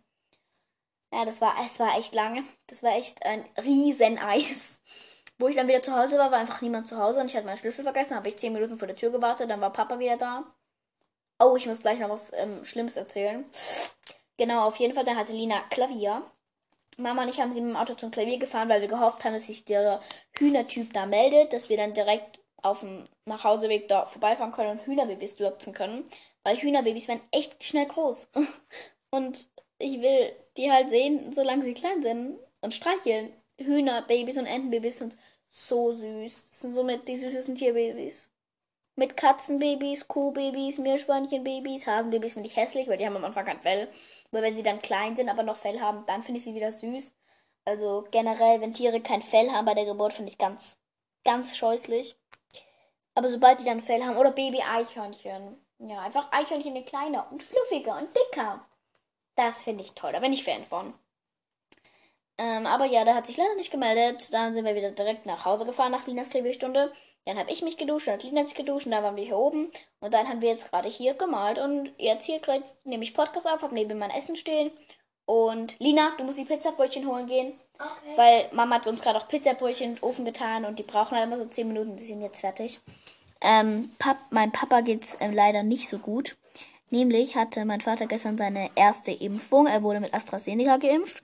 Ja, 1.13 1.25
das 1.25 1.41
war, 1.41 1.55
es 1.65 1.79
war 1.79 1.97
echt 1.97 2.13
lange. 2.15 2.43
Das 2.67 2.83
war 2.83 2.97
echt 2.97 3.25
ein 3.25 3.45
Rieseneis. 3.57 4.83
Wo 5.39 5.47
ich 5.47 5.55
dann 5.55 5.69
wieder 5.69 5.83
zu 5.83 5.95
Hause 5.95 6.19
war, 6.19 6.33
war 6.33 6.39
einfach 6.39 6.61
niemand 6.61 6.89
zu 6.89 6.99
Hause 6.99 7.21
und 7.21 7.27
ich 7.27 7.37
hatte 7.37 7.47
meinen 7.47 7.57
Schlüssel 7.57 7.85
vergessen. 7.85 8.17
Habe 8.17 8.29
ich 8.29 8.37
zehn 8.37 8.53
Minuten 8.53 8.79
vor 8.79 8.89
der 8.89 8.97
Tür 8.97 9.11
gewartet. 9.11 9.49
Dann 9.49 9.61
war 9.61 9.73
Papa 9.73 10.01
wieder 10.01 10.17
da. 10.17 10.45
Oh, 11.41 11.57
ich 11.57 11.67
muss 11.67 11.81
gleich 11.81 12.01
noch 12.01 12.09
was 12.09 12.33
ähm, 12.35 12.65
Schlimmes 12.65 12.97
erzählen. 12.97 13.45
Genau, 14.37 14.67
auf 14.67 14.77
jeden 14.77 14.95
Fall, 14.95 15.05
dann 15.05 15.17
hatte 15.17 15.33
Lina 15.33 15.61
Klavier. 15.71 16.23
Mama 16.97 17.23
und 17.23 17.29
ich 17.29 17.41
haben 17.41 17.53
sie 17.53 17.61
mit 17.61 17.71
dem 17.71 17.77
Auto 17.77 17.95
zum 17.95 18.11
Klavier 18.11 18.39
gefahren, 18.39 18.69
weil 18.69 18.81
wir 18.81 18.89
gehofft 18.89 19.25
haben, 19.25 19.35
dass 19.35 19.47
sich 19.47 19.65
der 19.65 20.01
Hühnertyp 20.37 20.93
da 20.93 21.07
meldet, 21.07 21.53
dass 21.53 21.69
wir 21.69 21.77
dann 21.77 21.95
direkt 21.95 22.41
auf 22.63 22.81
dem 22.81 23.05
Nachhauseweg 23.25 23.87
da 23.89 24.07
vorbeifahren 24.07 24.53
können 24.53 24.79
und 24.79 24.87
Hühnerbabys 24.87 25.39
lupfen 25.39 25.73
können. 25.73 26.11
Weil 26.43 26.57
Hühnerbabys 26.57 27.07
werden 27.07 27.21
echt 27.31 27.63
schnell 27.63 27.87
groß. 27.87 28.31
Und 29.11 29.49
ich 29.79 30.01
will 30.03 30.33
die 30.57 30.71
halt 30.71 30.91
sehen, 30.91 31.33
solange 31.33 31.63
sie 31.63 31.73
klein 31.73 32.03
sind 32.03 32.39
und 32.61 32.75
streicheln. 32.75 33.33
Hühnerbabys 33.59 34.37
und 34.37 34.47
Entenbabys 34.47 34.99
sind 34.99 35.17
so 35.51 35.93
süß. 35.93 36.51
Das 36.51 36.61
sind 36.61 36.75
somit 36.75 37.09
die 37.09 37.17
süßesten 37.17 37.55
Tierbabys 37.55 38.29
mit 38.99 39.17
Katzenbabys, 39.17 40.09
Kuhbabys, 40.09 40.79
Meerschweinchenbabys, 40.79 41.87
Hasenbabys 41.87 42.33
finde 42.33 42.49
ich 42.49 42.57
hässlich, 42.57 42.89
weil 42.89 42.99
die 42.99 43.07
haben 43.07 43.17
am 43.17 43.25
Anfang 43.25 43.47
kein 43.47 43.61
Fell. 43.61 43.89
Aber 44.33 44.43
wenn 44.43 44.57
sie 44.57 44.65
dann 44.65 44.83
klein 44.83 45.15
sind, 45.15 45.29
aber 45.29 45.45
noch 45.45 45.57
Fell 45.57 45.81
haben, 45.81 46.05
dann 46.07 46.23
finde 46.23 46.39
ich 46.39 46.45
sie 46.45 46.55
wieder 46.55 46.73
süß. 46.73 47.15
Also 47.65 48.07
generell, 48.11 48.61
wenn 48.61 48.73
Tiere 48.73 49.01
kein 49.01 49.23
Fell 49.23 49.51
haben 49.53 49.67
bei 49.67 49.75
der 49.75 49.85
Geburt, 49.85 50.15
finde 50.15 50.33
ich 50.33 50.39
ganz, 50.39 50.79
ganz 51.25 51.57
scheußlich. 51.57 52.19
Aber 53.15 53.29
sobald 53.29 53.61
die 53.61 53.65
dann 53.65 53.81
Fell 53.81 54.03
haben, 54.03 54.17
oder 54.17 54.33
Baby-Eichhörnchen. 54.33 55.65
Ja, 55.79 56.01
einfach 56.01 56.33
Eichhörnchen 56.33 56.75
in 56.75 56.85
kleiner 56.85 57.31
und 57.31 57.43
fluffiger 57.43 57.97
und 57.99 58.09
dicker. 58.17 58.67
Das 59.37 59.63
finde 59.63 59.85
ich 59.85 59.93
toll, 59.93 60.13
da 60.13 60.19
bin 60.19 60.33
ich 60.33 60.43
Fan 60.43 60.65
von. 60.65 60.93
Ähm, 62.37 62.67
aber 62.67 62.87
ja, 62.87 63.05
der 63.05 63.15
hat 63.15 63.27
sich 63.27 63.37
leider 63.37 63.55
nicht 63.55 63.71
gemeldet. 63.71 64.33
Dann 64.33 64.55
sind 64.55 64.65
wir 64.65 64.75
wieder 64.75 64.91
direkt 64.91 65.27
nach 65.27 65.45
Hause 65.45 65.67
gefahren 65.67 65.93
nach 65.93 66.07
Linas 66.07 66.31
Klebestunde. 66.31 66.93
Dann 67.29 67.39
habe 67.39 67.53
ich 67.53 67.61
mich 67.61 67.77
geduscht, 67.77 68.09
hat 68.09 68.23
Lina 68.23 68.43
sich 68.43 68.55
geduscht, 68.55 68.87
und 68.87 68.93
dann 68.93 69.05
waren 69.05 69.17
wir 69.17 69.23
hier 69.23 69.37
oben. 69.37 69.71
Und 70.01 70.15
dann 70.15 70.27
haben 70.27 70.41
wir 70.41 70.49
jetzt 70.49 70.71
gerade 70.71 70.89
hier 70.89 71.13
gemalt. 71.13 71.59
Und 71.59 71.93
jetzt 71.99 72.25
hier 72.25 72.39
gerade 72.39 72.65
nehme 72.85 73.05
ich 73.05 73.13
Podcast 73.13 73.47
auf, 73.47 73.61
habe 73.61 73.75
neben 73.75 73.99
mein 73.99 74.11
Essen 74.11 74.35
stehen. 74.35 74.71
Und 75.27 75.79
Lina, 75.79 76.13
du 76.17 76.25
musst 76.25 76.39
die 76.39 76.47
Pizzabrötchen 76.47 77.07
holen 77.07 77.27
gehen. 77.27 77.53
Okay. 77.75 78.17
Weil 78.17 78.49
Mama 78.53 78.77
hat 78.77 78.87
uns 78.87 79.03
gerade 79.03 79.19
auch 79.19 79.29
Pizzabrötchen 79.29 79.91
in 79.91 79.95
den 79.97 80.03
Ofen 80.03 80.25
getan 80.25 80.65
und 80.65 80.79
die 80.79 80.85
brauchen 80.85 81.19
halt 81.19 81.27
immer 81.27 81.37
so 81.37 81.45
10 81.45 81.69
Minuten, 81.69 81.99
die 81.99 82.05
sind 82.05 82.23
jetzt 82.23 82.41
fertig. 82.41 82.81
Ähm, 83.43 83.93
Pap 83.99 84.17
mein 84.31 84.51
Papa 84.51 84.81
geht's 84.81 85.19
ähm, 85.21 85.35
leider 85.35 85.63
nicht 85.63 85.91
so 85.91 85.99
gut. 85.99 86.35
Nämlich 86.89 87.37
hatte 87.37 87.67
mein 87.67 87.83
Vater 87.83 88.07
gestern 88.07 88.39
seine 88.39 88.71
erste 88.75 89.13
Impfung. 89.13 89.67
Er 89.67 89.83
wurde 89.83 90.01
mit 90.01 90.15
AstraZeneca 90.15 90.79
geimpft. 90.79 91.23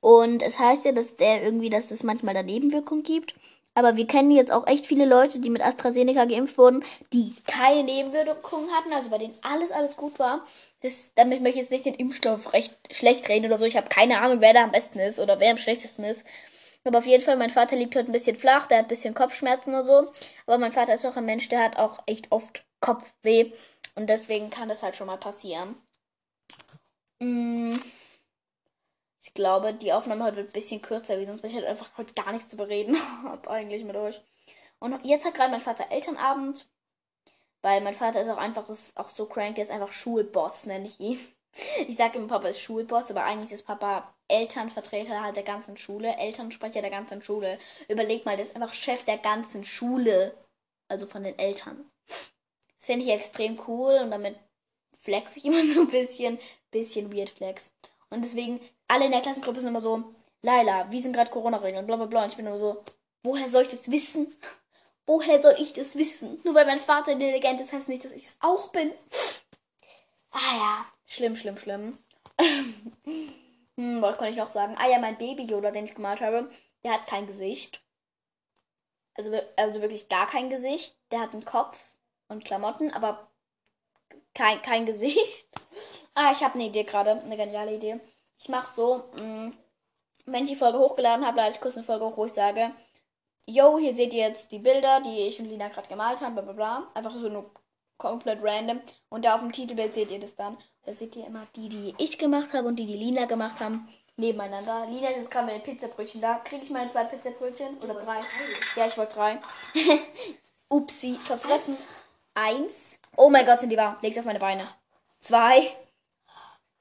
Und 0.00 0.42
es 0.42 0.58
heißt 0.58 0.86
ja, 0.86 0.92
dass 0.92 1.14
der 1.16 1.42
irgendwie, 1.42 1.68
dass 1.68 1.90
es 1.90 2.04
manchmal 2.04 2.32
da 2.32 2.42
Nebenwirkungen 2.42 3.02
gibt. 3.02 3.34
Aber 3.74 3.96
wir 3.96 4.06
kennen 4.06 4.30
jetzt 4.30 4.52
auch 4.52 4.66
echt 4.66 4.86
viele 4.86 5.06
Leute, 5.06 5.38
die 5.38 5.48
mit 5.48 5.64
AstraZeneca 5.64 6.26
geimpft 6.26 6.58
wurden, 6.58 6.84
die 7.12 7.34
keine 7.46 7.84
Nebenwirkungen 7.84 8.70
hatten, 8.72 8.92
also 8.92 9.08
bei 9.08 9.18
denen 9.18 9.38
alles, 9.40 9.72
alles 9.72 9.96
gut 9.96 10.18
war. 10.18 10.46
Das, 10.82 11.12
damit 11.14 11.40
möchte 11.40 11.58
ich 11.58 11.64
jetzt 11.64 11.70
nicht 11.70 11.86
den 11.86 11.94
Impfstoff 11.94 12.52
recht 12.52 12.74
schlecht 12.90 13.28
reden 13.28 13.46
oder 13.46 13.58
so. 13.58 13.64
Ich 13.64 13.76
habe 13.76 13.88
keine 13.88 14.20
Ahnung, 14.20 14.40
wer 14.40 14.52
da 14.52 14.64
am 14.64 14.72
besten 14.72 14.98
ist 14.98 15.18
oder 15.18 15.40
wer 15.40 15.52
am 15.52 15.58
schlechtesten 15.58 16.04
ist. 16.04 16.26
Aber 16.84 16.98
auf 16.98 17.06
jeden 17.06 17.24
Fall, 17.24 17.36
mein 17.36 17.50
Vater 17.50 17.76
liegt 17.76 17.94
heute 17.94 18.10
ein 18.10 18.12
bisschen 18.12 18.36
flach, 18.36 18.66
der 18.66 18.78
hat 18.78 18.86
ein 18.86 18.88
bisschen 18.88 19.14
Kopfschmerzen 19.14 19.74
oder 19.74 19.86
so. 19.86 20.12
Aber 20.46 20.58
mein 20.58 20.72
Vater 20.72 20.94
ist 20.94 21.06
auch 21.06 21.16
ein 21.16 21.24
Mensch, 21.24 21.48
der 21.48 21.62
hat 21.62 21.76
auch 21.78 22.02
echt 22.06 22.30
oft 22.30 22.64
Kopfweh. 22.80 23.52
Und 23.94 24.08
deswegen 24.08 24.50
kann 24.50 24.68
das 24.68 24.82
halt 24.82 24.96
schon 24.96 25.06
mal 25.06 25.18
passieren. 25.18 25.76
Mmh. 27.20 27.78
Ich 29.22 29.34
glaube, 29.34 29.72
die 29.72 29.92
Aufnahme 29.92 30.24
heute 30.24 30.38
wird 30.38 30.48
ein 30.48 30.52
bisschen 30.52 30.82
kürzer, 30.82 31.18
wie 31.18 31.26
sonst, 31.26 31.42
weil 31.42 31.50
ich 31.50 31.56
halt 31.56 31.66
einfach 31.66 31.96
heute 31.96 32.12
gar 32.12 32.32
nichts 32.32 32.48
zu 32.48 32.56
bereden 32.56 32.96
habe 33.24 33.48
eigentlich 33.48 33.84
mit 33.84 33.96
euch. 33.96 34.20
Und 34.80 35.04
jetzt 35.04 35.24
hat 35.24 35.34
gerade 35.34 35.52
mein 35.52 35.60
Vater 35.60 35.86
Elternabend, 35.90 36.66
weil 37.62 37.80
mein 37.82 37.94
Vater 37.94 38.22
ist 38.22 38.28
auch 38.28 38.36
einfach, 38.36 38.64
das 38.64 38.88
ist 38.88 38.96
auch 38.96 39.08
so 39.08 39.26
crank, 39.26 39.54
der 39.54 39.64
ist 39.64 39.70
einfach 39.70 39.92
Schulboss, 39.92 40.66
nenne 40.66 40.86
ich 40.86 41.00
ihn. 41.00 41.18
Ich 41.86 41.96
sage 41.96 42.16
immer, 42.16 42.28
Papa 42.28 42.48
ist 42.48 42.60
Schulboss, 42.60 43.10
aber 43.10 43.24
eigentlich 43.24 43.52
ist 43.52 43.66
Papa 43.66 44.14
Elternvertreter 44.26 45.22
halt 45.22 45.36
der 45.36 45.42
ganzen 45.42 45.76
Schule, 45.76 46.16
Elternsprecher 46.16 46.80
der 46.80 46.90
ganzen 46.90 47.20
Schule. 47.20 47.58
Überleg 47.88 48.24
mal, 48.24 48.36
der 48.36 48.46
ist 48.46 48.56
einfach 48.56 48.72
Chef 48.72 49.04
der 49.04 49.18
ganzen 49.18 49.62
Schule, 49.62 50.34
also 50.88 51.06
von 51.06 51.22
den 51.22 51.38
Eltern. 51.38 51.84
Das 52.74 52.86
finde 52.86 53.04
ich 53.04 53.12
extrem 53.12 53.60
cool 53.68 54.00
und 54.02 54.10
damit 54.10 54.36
flex 55.02 55.36
ich 55.36 55.44
immer 55.46 55.62
so 55.62 55.82
ein 55.82 55.88
bisschen, 55.88 56.38
bisschen 56.70 57.14
weird 57.14 57.28
flex. 57.28 57.74
Und 58.08 58.22
deswegen, 58.22 58.60
alle 58.92 59.06
in 59.06 59.12
der 59.12 59.22
Klassengruppe 59.22 59.60
sind 59.60 59.70
immer 59.70 59.80
so, 59.80 60.04
Laila, 60.42 60.90
wie 60.90 61.00
sind 61.00 61.14
gerade 61.14 61.30
Corona-Regeln, 61.30 61.86
bla 61.86 61.96
bla 61.96 62.04
bla. 62.06 62.24
Und 62.24 62.30
ich 62.30 62.36
bin 62.36 62.46
immer 62.46 62.58
so, 62.58 62.84
woher 63.22 63.48
soll 63.48 63.62
ich 63.62 63.68
das 63.68 63.90
wissen? 63.90 64.26
Woher 65.04 65.42
soll 65.42 65.56
ich 65.58 65.72
das 65.72 65.96
wissen? 65.96 66.40
Nur 66.44 66.54
weil 66.54 66.64
mein 66.64 66.78
Vater 66.78 67.10
intelligent 67.10 67.60
ist, 67.60 67.72
heißt 67.72 67.88
nicht, 67.88 68.04
dass 68.04 68.12
ich 68.12 68.22
es 68.22 68.36
auch 68.38 68.68
bin. 68.68 68.92
Ah 70.30 70.56
ja, 70.56 70.86
schlimm, 71.06 71.36
schlimm, 71.36 71.58
schlimm. 71.58 71.98
hm, 72.38 74.00
was 74.00 74.16
kann 74.16 74.28
ich 74.28 74.36
noch 74.36 74.46
sagen? 74.46 74.76
Ah 74.78 74.88
ja, 74.88 75.00
mein 75.00 75.18
Baby-Yoda, 75.18 75.72
den 75.72 75.86
ich 75.86 75.96
gemalt 75.96 76.20
habe, 76.20 76.48
der 76.84 76.92
hat 76.92 77.08
kein 77.08 77.26
Gesicht. 77.26 77.82
Also, 79.14 79.36
also 79.56 79.80
wirklich 79.80 80.08
gar 80.08 80.28
kein 80.28 80.50
Gesicht. 80.50 80.96
Der 81.10 81.20
hat 81.20 81.32
einen 81.32 81.44
Kopf 81.44 81.76
und 82.28 82.44
Klamotten, 82.44 82.92
aber 82.92 83.28
kein, 84.34 84.62
kein 84.62 84.86
Gesicht. 84.86 85.48
Ah, 86.14 86.30
ich 86.30 86.42
habe 86.44 86.56
eine 86.56 86.64
Idee 86.64 86.84
gerade, 86.84 87.12
eine 87.22 87.38
geniale 87.38 87.74
Idee. 87.74 87.98
Ich 88.42 88.48
mache 88.48 88.68
so, 88.68 89.04
mh, 89.20 89.24
mm, 89.24 89.54
wenn 90.26 90.44
ich 90.44 90.50
die 90.50 90.56
Folge 90.56 90.78
hochgeladen 90.78 91.24
habe, 91.24 91.36
lade 91.36 91.54
ich 91.54 91.60
kurz 91.60 91.76
eine 91.76 91.84
Folge 91.84 92.06
hoch, 92.06 92.16
wo 92.16 92.26
ich 92.26 92.32
sage, 92.32 92.72
yo, 93.46 93.78
hier 93.78 93.94
seht 93.94 94.12
ihr 94.12 94.26
jetzt 94.26 94.50
die 94.50 94.58
Bilder, 94.58 95.00
die 95.00 95.28
ich 95.28 95.38
und 95.38 95.46
Lina 95.46 95.68
gerade 95.68 95.86
gemalt 95.88 96.20
haben, 96.20 96.34
bla 96.34 96.42
bla 96.42 96.52
bla. 96.52 96.90
Einfach 96.94 97.12
so 97.12 97.28
nur 97.28 97.52
komplett 97.98 98.40
random. 98.42 98.80
Und 99.10 99.24
da 99.24 99.36
auf 99.36 99.42
dem 99.42 99.52
Titelbild 99.52 99.94
seht 99.94 100.10
ihr 100.10 100.18
das 100.18 100.34
dann. 100.34 100.56
Da 100.84 100.92
seht 100.92 101.14
ihr 101.14 101.24
immer 101.24 101.46
die, 101.54 101.68
die 101.68 101.94
ich 101.98 102.18
gemacht 102.18 102.52
habe 102.52 102.66
und 102.66 102.76
die, 102.76 102.86
die 102.86 102.96
Lina 102.96 103.26
gemacht 103.26 103.60
haben, 103.60 103.88
nebeneinander. 104.16 104.86
Lina 104.86 105.10
ist 105.10 105.18
jetzt 105.18 105.30
gerade 105.30 105.46
mit 105.46 105.54
den 105.54 105.62
Pizzabrötchen 105.62 106.20
da. 106.20 106.34
Kriege 106.40 106.64
ich 106.64 106.70
meine 106.70 106.90
zwei 106.90 107.04
Pizzabrötchen? 107.04 107.78
Oder 107.78 107.94
drei? 107.94 108.18
Ja, 108.74 108.86
ich 108.88 108.98
wollte 108.98 109.14
drei. 109.14 109.38
Upsi, 110.68 111.14
verfressen. 111.24 111.76
Eins. 112.34 112.98
Oh 113.16 113.30
mein 113.30 113.46
Gott, 113.46 113.60
sind 113.60 113.70
die 113.70 113.76
warm. 113.76 113.98
Leg's 114.02 114.18
auf 114.18 114.24
meine 114.24 114.40
Beine. 114.40 114.66
Zwei. 115.20 115.76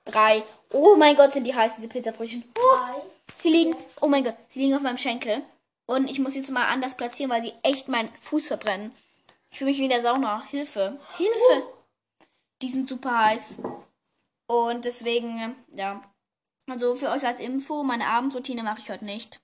Drei. 0.05 0.43
Oh 0.71 0.95
mein 0.95 1.15
Gott, 1.15 1.33
sind 1.33 1.45
die 1.45 1.55
heiß, 1.55 1.75
diese 1.75 1.87
Pizzabrötchen. 1.87 2.43
Oh, 2.57 3.01
sie 3.35 3.49
liegen. 3.49 3.75
Oh 3.99 4.07
mein 4.07 4.23
Gott, 4.23 4.35
sie 4.47 4.61
liegen 4.61 4.75
auf 4.75 4.81
meinem 4.81 4.97
Schenkel. 4.97 5.41
Und 5.85 6.09
ich 6.09 6.19
muss 6.19 6.35
jetzt 6.35 6.51
mal 6.51 6.67
anders 6.67 6.95
platzieren, 6.95 7.31
weil 7.31 7.41
sie 7.41 7.53
echt 7.63 7.87
meinen 7.87 8.09
Fuß 8.21 8.47
verbrennen. 8.47 8.93
Ich 9.51 9.57
fühle 9.57 9.71
mich 9.71 9.79
wie 9.79 9.83
in 9.83 9.89
der 9.89 10.01
Sauna. 10.01 10.43
Hilfe. 10.49 10.97
Hilfe. 11.17 11.63
Die 12.61 12.69
sind 12.69 12.87
super 12.87 13.25
heiß. 13.25 13.57
Und 14.47 14.85
deswegen, 14.85 15.55
ja. 15.73 16.01
Also 16.69 16.95
für 16.95 17.09
euch 17.09 17.25
als 17.25 17.39
Info, 17.39 17.83
meine 17.83 18.07
Abendroutine 18.07 18.63
mache 18.63 18.79
ich 18.79 18.89
heute 18.89 19.03
nicht. 19.03 19.41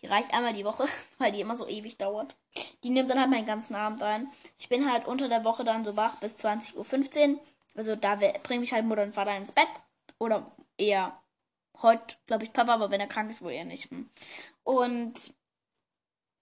Die 0.00 0.06
reicht 0.06 0.32
einmal 0.32 0.52
die 0.52 0.64
Woche, 0.64 0.86
weil 1.18 1.32
die 1.32 1.40
immer 1.40 1.54
so 1.54 1.66
ewig 1.66 1.98
dauert. 1.98 2.36
Die 2.82 2.90
nimmt 2.90 3.10
dann 3.10 3.20
halt 3.20 3.30
meinen 3.30 3.46
ganzen 3.46 3.74
Abend 3.74 4.02
ein. 4.02 4.30
Ich 4.58 4.68
bin 4.68 4.90
halt 4.90 5.06
unter 5.06 5.28
der 5.28 5.44
Woche 5.44 5.64
dann 5.64 5.84
so 5.84 5.96
wach 5.96 6.16
bis 6.16 6.36
20.15 6.36 7.34
Uhr. 7.34 7.40
Also 7.76 7.94
da 7.96 8.16
bringe 8.42 8.64
ich 8.64 8.72
halt 8.72 8.84
Mutter 8.84 9.02
und 9.02 9.14
Vater 9.14 9.36
ins 9.36 9.52
Bett. 9.52 9.68
Oder 10.18 10.50
eher 10.78 11.20
heute, 11.82 12.16
glaube 12.26 12.44
ich, 12.44 12.52
Papa, 12.52 12.74
aber 12.74 12.90
wenn 12.90 13.00
er 13.00 13.06
krank 13.06 13.30
ist, 13.30 13.42
wohl 13.42 13.52
eher 13.52 13.64
nicht. 13.64 13.88
Und 14.64 15.34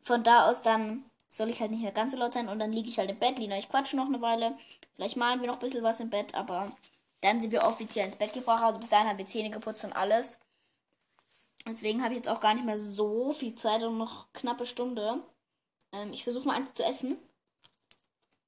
von 0.03 0.23
da 0.23 0.49
aus 0.49 0.62
dann 0.62 1.05
soll 1.29 1.50
ich 1.50 1.61
halt 1.61 1.73
nicht 1.73 1.83
mehr 1.83 1.93
ganz 1.93 2.12
so 2.12 2.19
laut 2.19 2.35
sein 2.35 2.49
und 2.49 2.61
dann 2.61 2.73
liege 2.73 2.88
ich 2.88 2.99
halt 2.99 3.11
im 3.11 3.19
Bett. 3.19 3.38
Lina, 3.38 3.59
ich 3.59 3.69
quatsche 3.69 3.97
noch 3.97 4.07
eine 4.07 4.21
Weile. 4.21 4.57
Vielleicht 4.95 5.17
malen 5.17 5.41
wir 5.41 5.49
noch 5.49 5.57
ein 5.57 5.61
bisschen 5.61 5.83
was 5.83 5.99
im 5.99 6.11
Bett, 6.11 6.35
aber 6.35 6.71
dann 7.23 7.41
sind 7.41 7.50
wir 7.50 7.64
offiziell 7.64 8.05
ins 8.05 8.17
Bett 8.17 8.33
gebracht. 8.33 8.62
Also 8.62 8.79
bis 8.79 8.91
dahin 8.91 9.09
haben 9.09 9.19
wir 9.19 9.26
Zähne 9.26 9.50
geputzt 9.50 9.85
und 9.85 9.93
alles. 9.93 10.38
Deswegen 11.67 12.03
habe 12.03 12.12
ich 12.12 12.19
jetzt 12.19 12.29
auch 12.29 12.41
gar 12.41 12.55
nicht 12.55 12.67
mehr 12.67 12.79
so 12.79 13.33
viel 13.33 13.55
Zeit 13.55 13.83
und 13.83 13.99
noch 13.99 14.33
knappe 14.33 14.67
Stunde. 14.67 15.23
Ähm, 15.93 16.12
ich 16.12 16.23
versuche 16.23 16.47
mal 16.47 16.55
eins 16.55 16.75
zu 16.75 16.85
essen. 16.85 17.17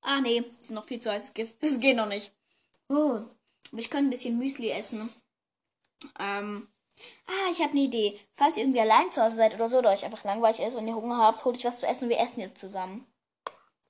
Ah, 0.02 0.21
nee, 0.21 0.45
ist 0.61 0.71
noch 0.71 0.85
viel 0.85 1.00
zu 1.00 1.11
heiß. 1.11 1.33
Es 1.35 1.81
geht 1.81 1.97
noch 1.97 2.07
nicht. 2.07 2.36
Oh, 2.88 3.21
ich 3.73 3.90
könnte 3.90 4.09
ein 4.09 4.11
bisschen 4.11 4.38
Müsli 4.38 4.71
essen. 4.71 5.09
Ähm, 6.19 6.69
Ah, 7.26 7.50
ich 7.50 7.61
habe 7.61 7.73
eine 7.73 7.81
Idee. 7.81 8.19
Falls 8.35 8.57
ihr 8.57 8.62
irgendwie 8.62 8.81
allein 8.81 9.11
zu 9.12 9.23
Hause 9.23 9.37
seid 9.37 9.55
oder 9.55 9.69
so, 9.69 9.78
oder 9.78 9.90
euch 9.90 10.05
einfach 10.05 10.25
langweilig 10.25 10.61
ist 10.61 10.75
und 10.75 10.88
ihr 10.88 10.95
Hunger 10.95 11.19
habt, 11.19 11.45
holt 11.45 11.57
euch 11.57 11.64
was 11.64 11.81
zu 11.81 11.87
essen 11.87 12.05
und 12.05 12.11
wir 12.11 12.21
essen 12.21 12.40
jetzt 12.40 12.59
zusammen. 12.59 13.07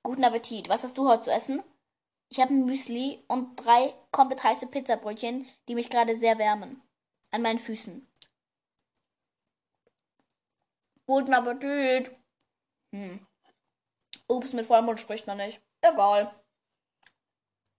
Guten 0.03 0.23
Appetit. 0.23 0.69
Was 0.69 0.83
hast 0.83 0.97
du 0.97 1.07
heute 1.07 1.23
zu 1.23 1.31
essen? 1.31 1.63
Ich 2.29 2.39
habe 2.39 2.53
ein 2.53 2.65
Müsli 2.65 3.23
und 3.27 3.55
drei 3.55 3.93
komplett 4.11 4.43
heiße 4.43 4.67
Pizzabrötchen, 4.67 5.47
die 5.67 5.75
mich 5.75 5.89
gerade 5.89 6.15
sehr 6.15 6.37
wärmen. 6.37 6.81
An 7.31 7.41
meinen 7.41 7.59
Füßen. 7.59 8.05
Guten 11.05 11.33
Appetit. 11.33 12.11
Hm. 12.93 13.25
Ups, 14.27 14.51
mit 14.51 14.65
Vollmond 14.65 14.99
spricht 14.99 15.27
man 15.27 15.37
nicht. 15.37 15.61
Egal. 15.81 16.33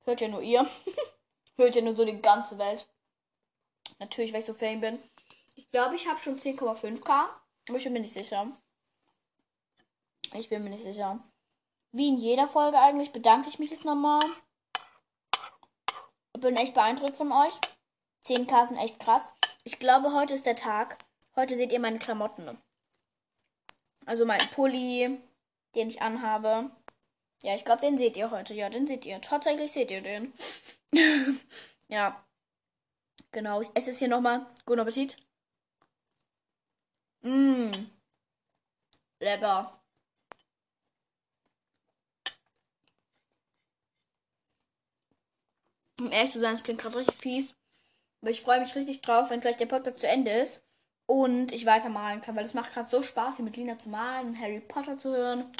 Hört 0.08 0.22
ja 0.22 0.28
nur 0.28 0.40
ihr. 0.40 0.66
Hört 1.58 1.74
ja 1.74 1.82
nur 1.82 1.94
so 1.94 2.02
die 2.06 2.18
ganze 2.18 2.56
Welt. 2.56 2.88
Natürlich, 3.98 4.32
weil 4.32 4.40
ich 4.40 4.46
so 4.46 4.54
fame 4.54 4.80
bin. 4.80 5.02
Ich 5.54 5.70
glaube, 5.70 5.96
ich 5.96 6.08
habe 6.08 6.18
schon 6.18 6.38
10,5k. 6.38 7.26
Aber 7.68 7.76
ich 7.76 7.84
bin 7.84 7.92
mir 7.92 8.00
nicht 8.00 8.14
sicher. 8.14 8.50
Ich 10.32 10.48
bin 10.48 10.64
mir 10.64 10.70
nicht 10.70 10.82
sicher. 10.82 11.22
Wie 11.92 12.08
in 12.08 12.16
jeder 12.16 12.48
Folge 12.48 12.78
eigentlich 12.78 13.12
bedanke 13.12 13.50
ich 13.50 13.58
mich 13.58 13.70
jetzt 13.70 13.84
nochmal. 13.84 14.22
Ich 16.32 16.40
bin 16.40 16.56
echt 16.56 16.72
beeindruckt 16.72 17.18
von 17.18 17.30
euch. 17.30 17.52
10k 18.24 18.64
sind 18.64 18.78
echt 18.78 18.98
krass. 18.98 19.34
Ich 19.64 19.78
glaube, 19.78 20.14
heute 20.14 20.32
ist 20.32 20.46
der 20.46 20.56
Tag. 20.56 21.04
Heute 21.36 21.54
seht 21.54 21.70
ihr 21.70 21.80
meine 21.80 21.98
Klamotten. 21.98 22.56
Also 24.06 24.24
mein 24.24 24.40
Pulli, 24.54 25.20
den 25.74 25.88
ich 25.88 26.00
anhabe. 26.00 26.70
Ja, 27.42 27.54
ich 27.54 27.64
glaube, 27.64 27.80
den 27.82 27.96
seht 27.98 28.16
ihr 28.16 28.30
heute. 28.30 28.54
Ja, 28.54 28.68
den 28.68 28.86
seht 28.86 29.04
ihr. 29.06 29.20
Tatsächlich 29.20 29.72
seht 29.72 29.90
ihr 29.90 30.00
den. 30.02 30.32
ja. 31.88 32.24
Genau. 33.32 33.60
Ich 33.62 33.70
esse 33.74 33.90
es 33.90 33.98
hier 33.98 34.08
nochmal. 34.08 34.46
Guten 34.66 34.80
Appetit. 34.80 35.16
Mmm. 37.22 37.90
Lecker. 39.20 39.80
Um 46.00 46.12
ehrlich 46.12 46.32
zu 46.32 46.40
sein, 46.40 46.54
es 46.54 46.62
klingt 46.62 46.80
gerade 46.80 46.98
richtig 46.98 47.16
fies. 47.16 47.54
Aber 48.20 48.30
ich 48.30 48.40
freue 48.42 48.60
mich 48.60 48.74
richtig 48.74 49.00
drauf, 49.02 49.30
wenn 49.30 49.40
gleich 49.40 49.56
der 49.56 49.66
Podcast 49.66 50.00
zu 50.00 50.08
Ende 50.08 50.30
ist 50.30 50.60
und 51.06 51.52
ich 51.52 51.66
weitermalen 51.66 52.20
kann, 52.20 52.36
weil 52.36 52.44
es 52.44 52.54
macht 52.54 52.72
gerade 52.72 52.88
so 52.88 53.02
Spaß, 53.02 53.36
hier 53.36 53.44
mit 53.44 53.56
Lina 53.56 53.78
zu 53.78 53.88
malen 53.88 54.28
und 54.28 54.40
Harry 54.40 54.60
Potter 54.60 54.98
zu 54.98 55.14
hören. 55.14 55.50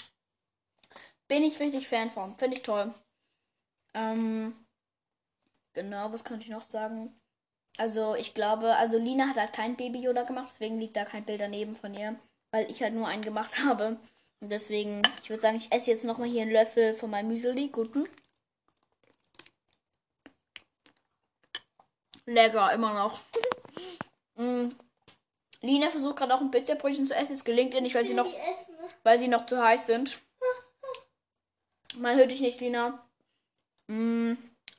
Bin 1.29 1.43
ich 1.43 1.61
richtig 1.61 1.87
Fan 1.87 2.11
von. 2.11 2.37
Finde 2.37 2.57
ich 2.57 2.63
toll. 2.63 2.93
Ähm, 3.95 4.57
genau, 5.75 6.11
was 6.13 6.25
könnte 6.25 6.45
ich 6.45 6.51
noch 6.51 6.65
sagen? 6.65 7.15
Also 7.77 8.15
ich 8.17 8.35
glaube, 8.35 8.75
also 8.77 8.99
Lina 8.99 9.29
hat 9.29 9.37
halt 9.37 9.53
kein 9.53 9.77
Baby 9.77 10.01
Yoda 10.01 10.25
gemacht, 10.25 10.49
deswegen 10.51 10.81
liegt 10.81 10.97
da 10.97 11.05
kein 11.05 11.25
Bild 11.25 11.41
daneben 11.41 11.77
von 11.77 11.95
ihr, 11.95 12.19
weil 12.51 12.69
ich 12.71 12.83
halt 12.83 12.95
nur 12.95 13.07
einen 13.07 13.23
gemacht 13.23 13.59
habe. 13.65 13.99
Und 14.41 14.51
deswegen, 14.51 15.03
ich 15.23 15.31
würde 15.31 15.43
sagen, 15.43 15.57
ich 15.57 15.73
esse 15.73 15.91
jetzt 15.91 16.05
nochmal 16.05 16.29
hier 16.29 16.43
einen 16.43 16.53
Löffel 16.53 16.95
von 16.95 17.11
meinem 17.11 17.29
Müsli. 17.29 17.69
Guten. 17.69 18.09
Lecker, 22.25 22.73
immer 22.73 22.95
noch. 22.95 23.21
mm. 24.37 24.71
Lina 25.61 25.89
versucht 25.89 26.17
gerade 26.17 26.35
auch 26.35 26.41
ein 26.41 26.51
Pizzabrötchen 26.51 27.07
zu 27.07 27.15
essen. 27.15 27.35
Es 27.35 27.45
gelingt 27.45 27.75
ihr 27.75 27.81
nicht, 27.81 27.95
weil 27.95 28.07
sie 28.07 28.15
noch, 28.15 28.33
weil 29.03 29.19
sie 29.19 29.29
noch 29.29 29.47
zu 29.47 29.61
heiß 29.61 29.87
sind. 29.87 30.21
Man 31.97 32.17
hört 32.17 32.31
dich 32.31 32.41
nicht, 32.41 32.61
Lina. 32.61 33.05
Mm. 33.87 34.35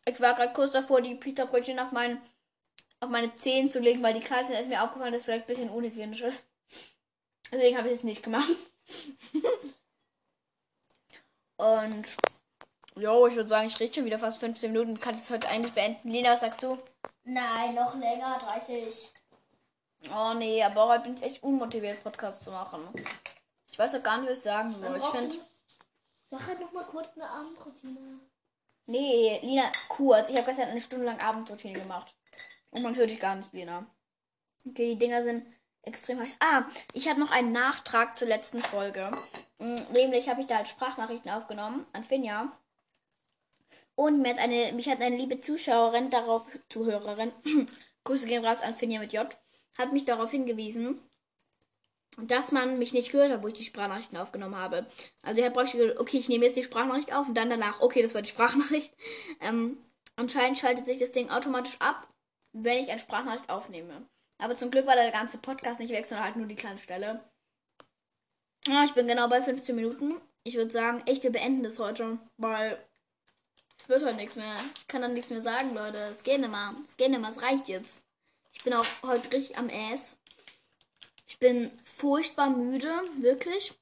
Ich 0.06 0.20
war 0.20 0.36
gerade 0.36 0.54
kurz 0.54 0.72
davor, 0.72 1.02
die 1.02 1.16
Pizzabrötchen 1.16 1.80
auf 1.80 1.92
meinen 1.92 2.22
auf 3.02 3.10
meine 3.10 3.36
Zehen 3.36 3.72
zu 3.72 3.80
legen, 3.80 4.04
weil 4.04 4.14
die 4.14 4.20
kalt 4.20 4.48
sind, 4.48 4.60
ist 4.60 4.68
mir 4.68 4.84
aufgefallen, 4.84 5.14
dass 5.14 5.22
es 5.22 5.26
vielleicht 5.26 5.46
ein 5.46 5.56
bisschen 5.56 5.70
unhygienisch 5.70 6.22
ist. 6.22 6.44
Deswegen 7.52 7.78
habe 7.78 7.88
ich 7.88 7.96
es 7.96 8.04
nicht 8.04 8.24
gemacht. 8.24 8.50
Und 11.58 12.08
jo, 12.96 13.28
ich 13.28 13.36
würde 13.36 13.50
sagen, 13.50 13.68
ich 13.68 13.80
rede 13.80 13.94
schon 13.94 14.06
wieder 14.06 14.20
fast 14.20 14.40
15 14.40 14.72
Minuten. 14.72 15.00
Kann 15.00 15.16
ich 15.16 15.22
es 15.22 15.30
heute 15.30 15.48
eigentlich 15.48 15.74
beenden? 15.74 16.10
Lena, 16.10 16.32
was 16.32 16.42
sagst 16.42 16.64
du? 16.64 16.78
Nein, 17.24 17.76
noch 17.76 17.96
länger, 17.96 18.40
30. 18.66 19.12
Oh 20.14 20.34
nee, 20.38 20.64
aber 20.64 20.88
heute 20.88 21.04
bin 21.04 21.16
ich 21.16 21.24
echt 21.24 21.44
unmotiviert, 21.44 22.04
Podcast 22.04 22.44
zu 22.44 22.52
machen. 22.52 22.82
Ich 23.70 23.78
weiß 23.78 23.96
auch 23.96 24.04
gar 24.04 24.18
nicht, 24.18 24.30
was 24.30 24.38
ich 24.38 24.44
sagen 24.44 24.74
soll. 24.80 24.98
Ich 24.98 25.06
finde. 25.06 25.38
Mach 26.32 26.48
halt 26.48 26.60
noch 26.60 26.72
mal 26.72 26.86
kurz 26.86 27.10
eine 27.16 27.28
Abendroutine. 27.28 28.20
Nee, 28.86 29.40
Lina, 29.42 29.72
kurz. 29.88 30.30
Ich 30.30 30.36
habe 30.36 30.46
gestern 30.46 30.70
eine 30.70 30.82
Stunde 30.82 31.06
lang 31.06 31.20
Abendroutine 31.20 31.80
gemacht. 31.80 32.16
Und 32.72 32.84
man 32.84 32.96
hört 32.96 33.10
dich 33.10 33.20
gar 33.20 33.36
nicht, 33.36 33.54
Lena. 33.54 33.86
Okay, 34.66 34.94
die 34.94 34.98
Dinger 34.98 35.24
sind 35.24 35.46
extrem 35.84 36.20
heiß. 36.20 36.36
Ah, 36.40 36.66
ich 36.94 37.08
habe 37.08 37.20
noch 37.20 37.32
einen 37.32 37.52
Nachtrag 37.52 38.18
zur 38.18 38.28
letzten 38.28 38.60
Folge. 38.60 39.12
Mm, 39.60 39.76
nämlich 39.94 40.30
habe 40.30 40.42
ich 40.42 40.48
da 40.48 40.58
halt 40.58 40.68
Sprachnachrichten 40.68 41.32
aufgenommen 41.32 41.86
an 41.94 42.04
Finja. 42.04 42.52
Und 43.96 44.22
mir 44.22 44.30
hat 44.30 44.40
eine, 44.40 44.72
mich 44.74 44.90
hat 44.90 45.02
eine 45.02 45.18
liebe 45.18 45.42
Zuschauerin 45.42 46.10
darauf, 46.10 46.48
Zuhörerin, 46.70 47.34
Grüße 48.04 48.28
gehen 48.28 48.46
raus 48.46 48.62
an 48.62 48.76
Finja 48.76 49.00
mit 49.00 49.14
J, 49.14 49.28
hat 49.78 49.92
mich 49.92 50.06
darauf 50.06 50.32
hingewiesen, 50.32 51.02
dass 52.28 52.52
man 52.52 52.80
mich 52.80 52.94
nicht 52.94 53.12
gehört 53.12 53.32
hat, 53.32 53.44
wo 53.44 53.48
ich 53.48 53.54
die 53.54 53.64
Sprachnachrichten 53.64 54.18
aufgenommen 54.18 54.56
habe. 54.56 54.86
Also 55.22 55.42
er 55.42 55.50
praktisch 55.50 55.74
gesagt, 55.74 56.00
okay, 56.00 56.18
ich 56.18 56.30
nehme 56.30 56.46
jetzt 56.46 56.58
die 56.58 56.64
Sprachnachricht 56.64 57.14
auf 57.14 57.28
und 57.28 57.36
dann 57.36 57.50
danach, 57.50 57.82
okay, 57.82 58.02
das 58.02 58.14
war 58.14 58.22
die 58.22 58.30
Sprachnachricht. 58.30 58.94
Ähm, 59.42 59.78
Anscheinend 60.20 60.58
schaltet 60.58 60.86
sich 60.86 60.98
das 60.98 61.14
Ding 61.14 61.30
automatisch 61.30 61.78
ab, 61.80 62.06
wenn 62.52 62.84
ich 62.84 62.90
eine 62.90 63.00
Sprachnachricht 63.00 63.50
aufnehme. 63.50 64.06
Aber 64.38 64.54
zum 64.58 64.70
Glück 64.70 64.86
war 64.86 64.96
der 64.96 65.12
ganze 65.12 65.38
Podcast 65.38 65.80
nicht 65.80 65.94
weg, 65.94 66.06
sondern 66.06 66.26
halt 66.26 66.36
nur 66.36 66.46
die 66.46 66.58
kleine 66.58 66.78
Stelle. 66.80 67.24
Ja, 68.68 68.84
ich 68.84 68.94
bin 68.94 69.08
genau 69.08 69.30
bei 69.30 69.42
15 69.42 69.74
Minuten. 69.74 70.20
Ich 70.44 70.56
würde 70.56 70.72
sagen, 70.72 71.04
echt, 71.06 71.24
wir 71.24 71.32
beenden 71.32 71.64
das 71.64 71.80
heute, 71.80 72.18
weil 72.36 72.86
es 73.78 73.88
wird 73.88 74.04
heute 74.04 74.18
nichts 74.18 74.36
mehr. 74.36 74.56
Ich 74.78 74.90
kann 74.90 75.02
dann 75.02 75.14
nichts 75.14 75.30
mehr 75.30 75.40
sagen, 75.40 75.74
Leute. 75.74 75.98
Es 76.12 76.24
geht 76.24 76.42
nicht 76.42 76.52
mehr. 76.52 76.76
Es 76.84 76.98
geht 76.98 77.12
nicht 77.12 77.22
mehr. 77.22 77.30
Es 77.30 77.42
reicht 77.42 77.70
jetzt. 77.70 78.04
Ich 78.52 78.66
bin 78.66 78.74
auch 78.74 78.86
heute 79.04 79.32
richtig 79.32 79.58
am 79.58 79.70
Ass. 79.70 80.18
Ich 81.42 81.48
bin 81.48 81.72
furchtbar 81.86 82.50
müde, 82.50 83.02
wirklich. 83.20 83.74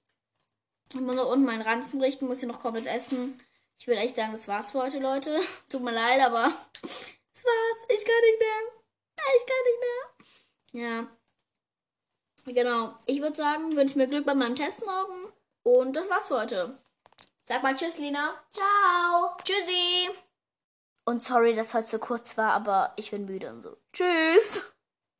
Ich 0.93 0.99
muss 0.99 1.15
noch 1.15 1.31
unten 1.31 1.43
meinen 1.43 1.63
Ranzen 1.63 1.99
richten, 1.99 2.27
muss 2.27 2.37
hier 2.37 2.47
noch 2.47 2.61
komplett 2.61 2.85
essen. 2.85 3.39
Ich 3.79 3.87
würde 3.87 3.99
echt 4.01 4.15
sagen, 4.15 4.31
das 4.31 4.47
war's 4.47 4.71
für 4.71 4.83
heute, 4.83 4.99
Leute. 4.99 5.39
Tut 5.69 5.81
mir 5.81 5.91
leid, 5.91 6.21
aber 6.21 6.53
das 6.83 7.43
war's. 7.43 7.85
Ich 7.89 8.05
kann 8.05 8.21
nicht 8.21 8.39
mehr. 8.39 8.77
Ich 9.37 9.45
kann 9.47 9.63
nicht 9.65 10.83
mehr. 10.83 11.07
Ja. 12.45 12.53
Genau. 12.53 12.95
Ich 13.07 13.21
würde 13.21 13.35
sagen, 13.35 13.75
wünsche 13.75 13.97
mir 13.97 14.07
Glück 14.07 14.27
bei 14.27 14.35
meinem 14.35 14.55
Test 14.55 14.85
morgen. 14.85 15.33
Und 15.63 15.95
das 15.95 16.07
war's 16.11 16.27
für 16.27 16.39
heute. 16.39 16.77
Sag 17.41 17.63
mal 17.63 17.75
Tschüss, 17.75 17.97
Lina. 17.97 18.35
Ciao. 18.51 19.35
Tschüssi. 19.43 20.11
Und 21.05 21.23
sorry, 21.23 21.55
dass 21.55 21.73
heute 21.73 21.87
so 21.87 21.97
kurz 21.97 22.37
war, 22.37 22.51
aber 22.51 22.93
ich 22.97 23.09
bin 23.09 23.25
müde 23.25 23.49
und 23.49 23.63
so. 23.63 23.77
Tschüss. 23.93 24.71